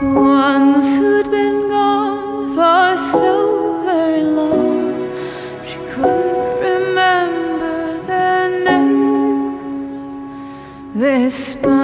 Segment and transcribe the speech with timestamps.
[0.00, 5.10] Once who'd been gone for so very long,
[5.64, 9.98] she couldn't remember their names.
[10.94, 11.77] They spun.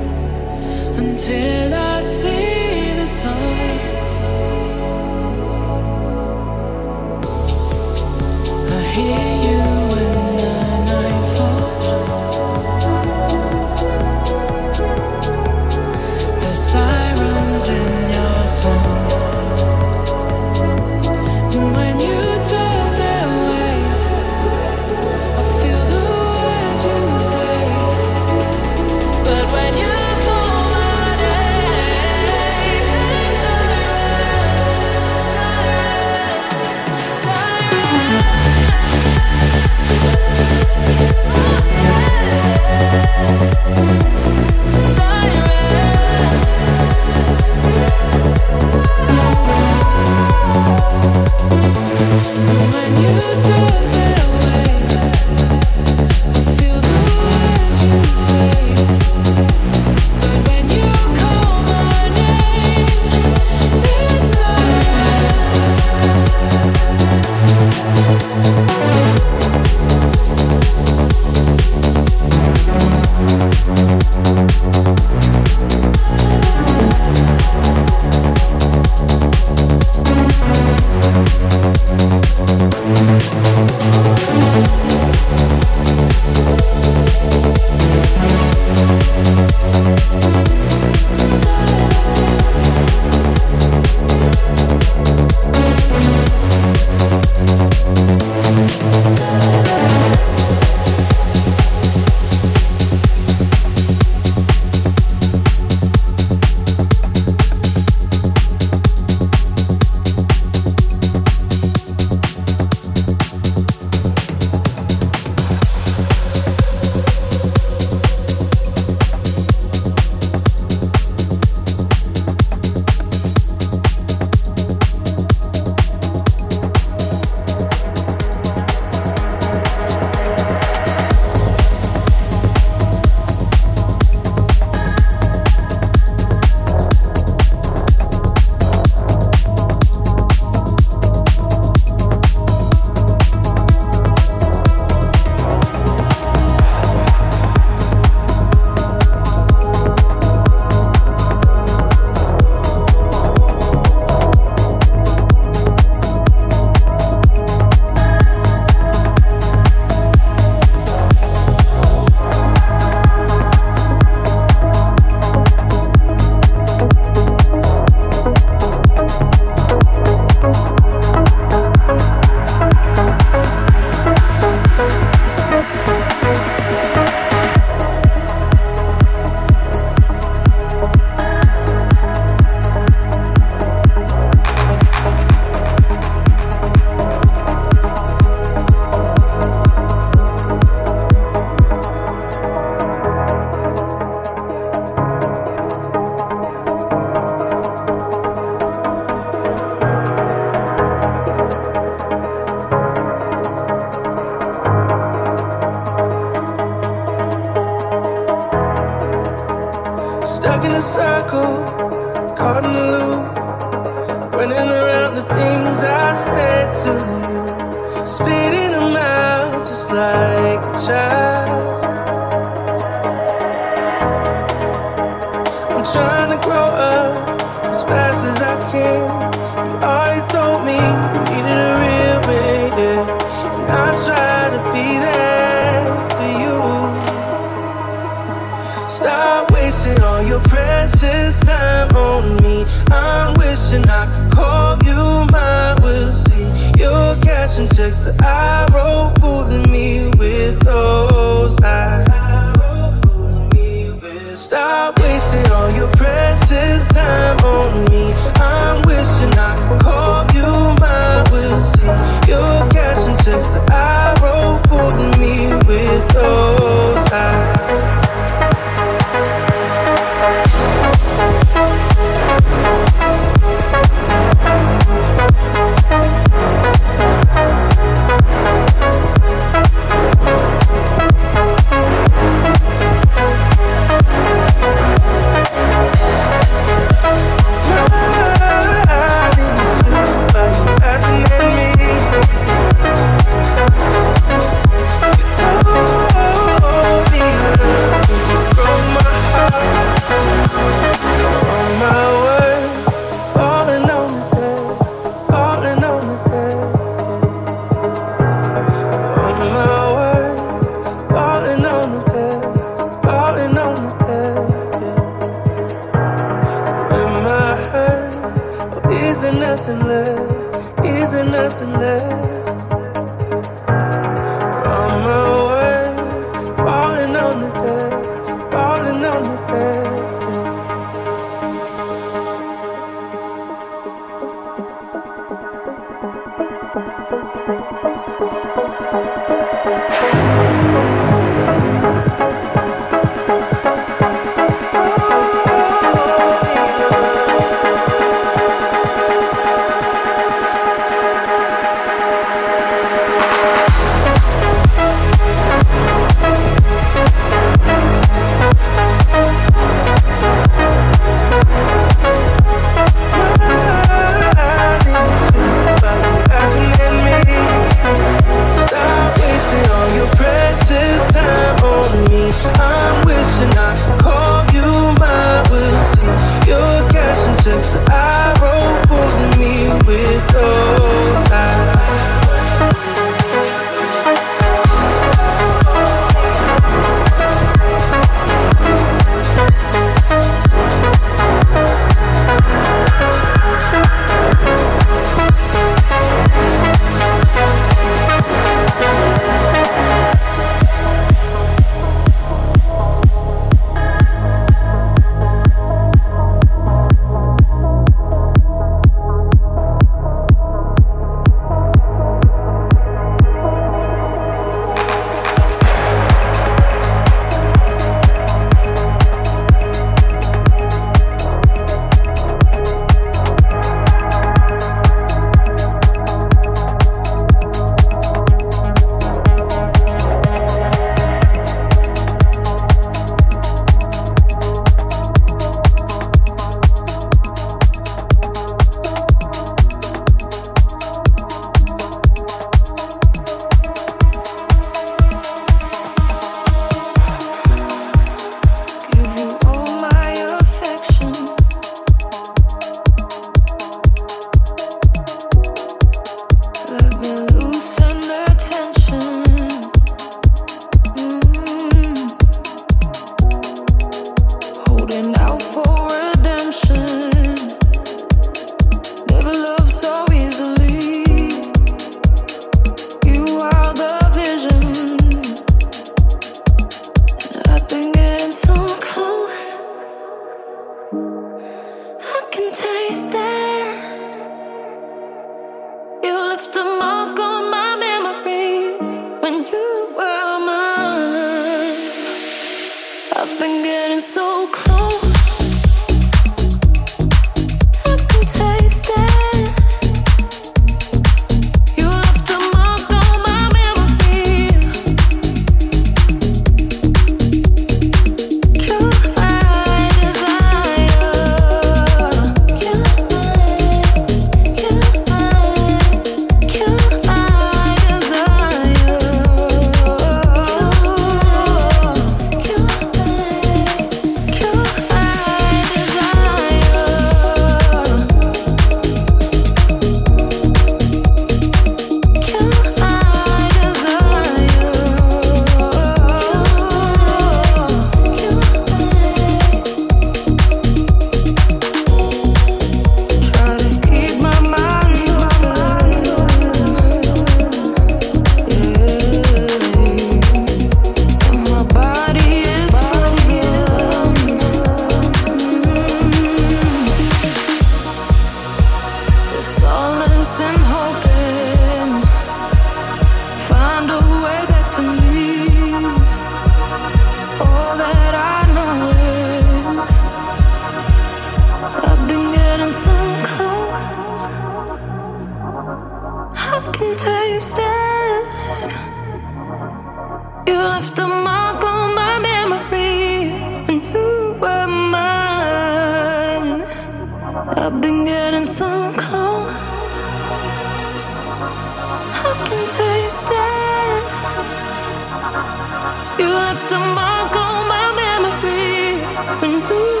[599.69, 600.00] Ooh.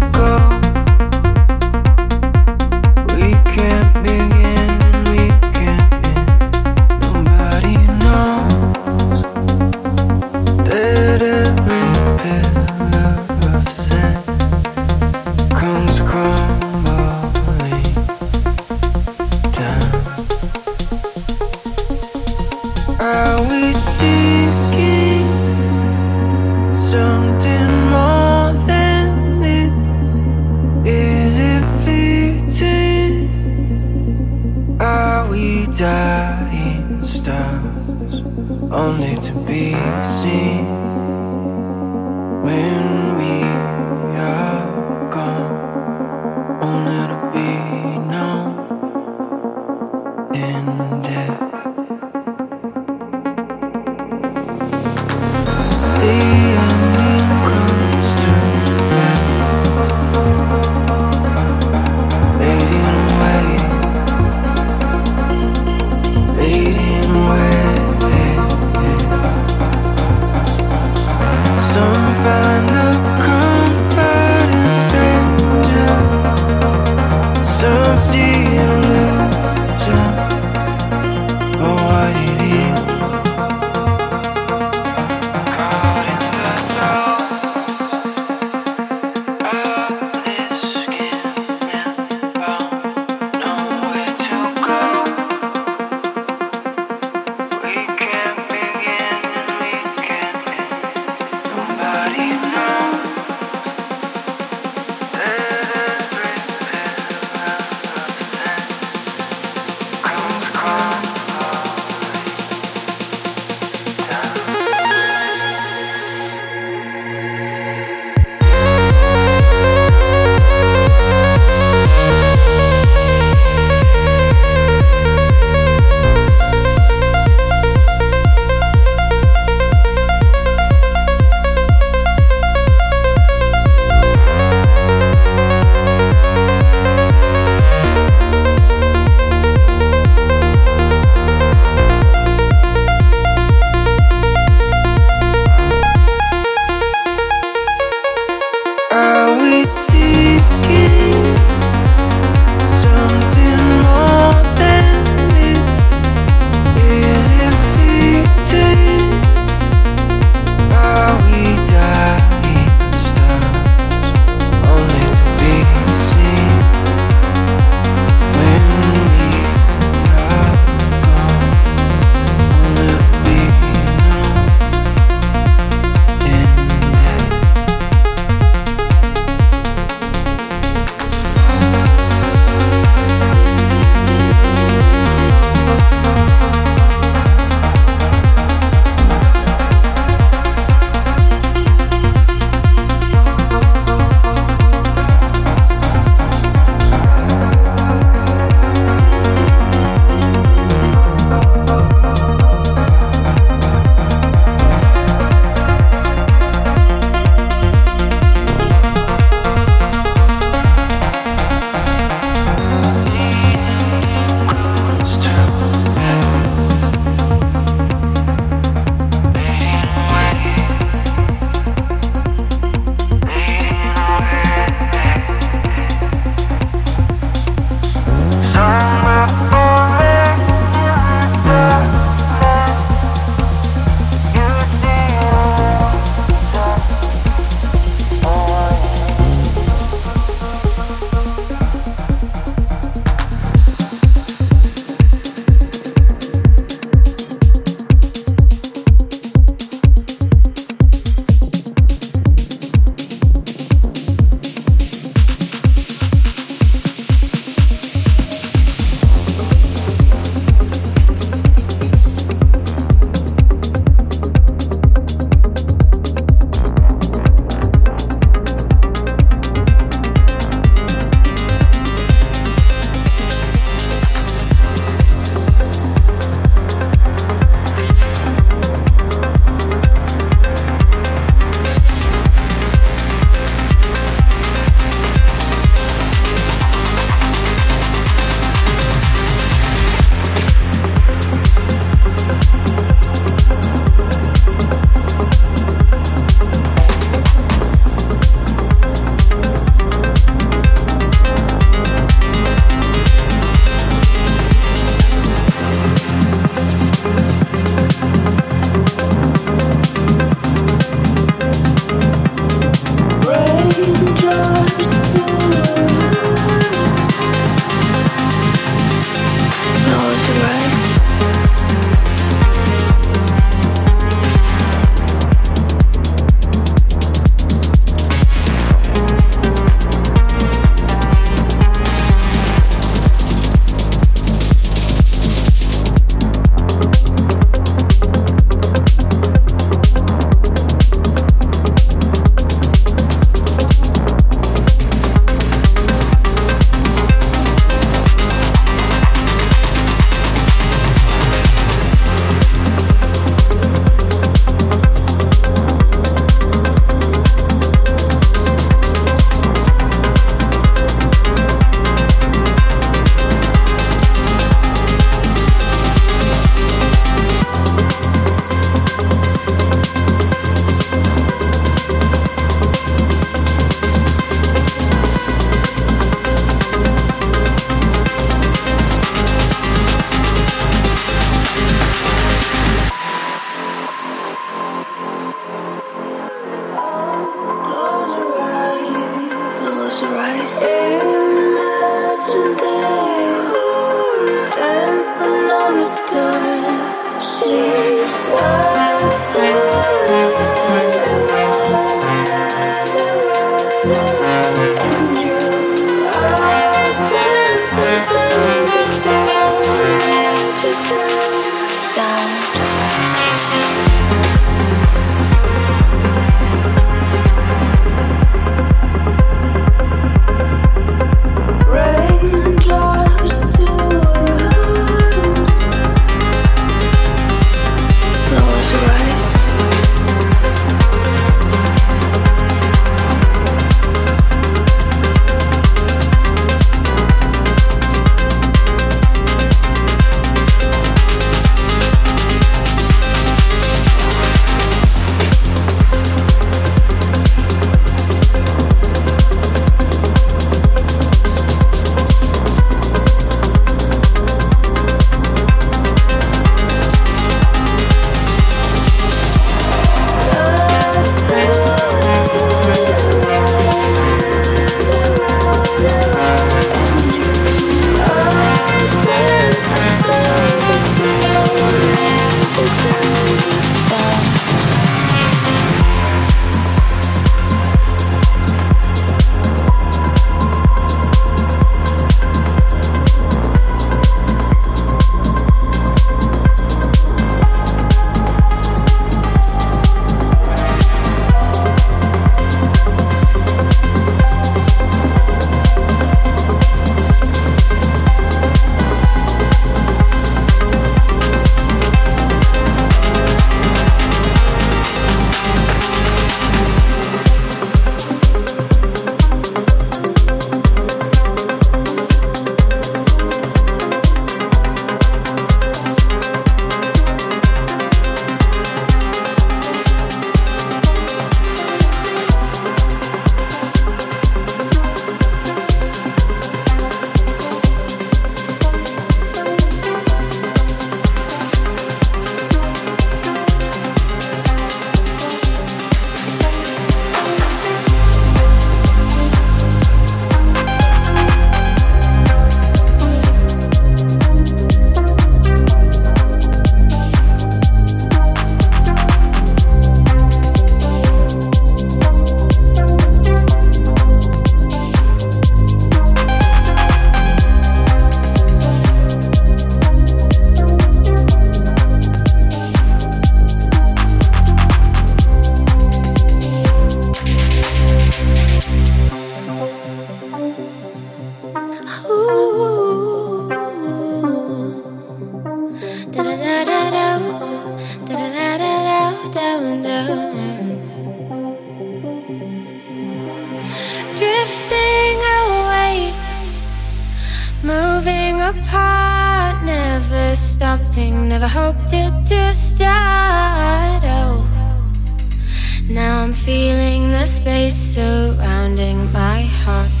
[598.71, 600.00] Surrounding my heart.